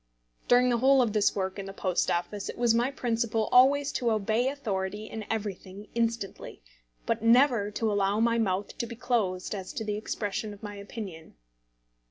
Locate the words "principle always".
2.89-3.91